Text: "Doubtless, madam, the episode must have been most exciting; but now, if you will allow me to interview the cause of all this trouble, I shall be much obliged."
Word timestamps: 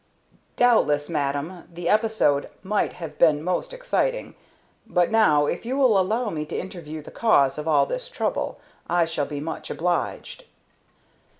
"Doubtless, 0.55 1.11
madam, 1.11 1.69
the 1.71 1.87
episode 1.87 2.49
must 2.63 2.93
have 2.93 3.19
been 3.19 3.43
most 3.43 3.71
exciting; 3.71 4.33
but 4.87 5.11
now, 5.11 5.45
if 5.45 5.63
you 5.63 5.77
will 5.77 5.99
allow 5.99 6.31
me 6.31 6.43
to 6.43 6.57
interview 6.59 7.03
the 7.03 7.11
cause 7.11 7.59
of 7.59 7.67
all 7.67 7.85
this 7.85 8.09
trouble, 8.09 8.59
I 8.89 9.05
shall 9.05 9.27
be 9.27 9.39
much 9.39 9.69
obliged." 9.69 10.45